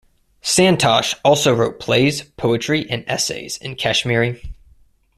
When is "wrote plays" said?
1.53-2.23